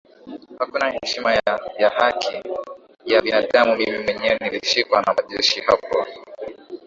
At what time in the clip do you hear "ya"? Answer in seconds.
1.33-1.59, 1.79-1.89, 3.05-3.21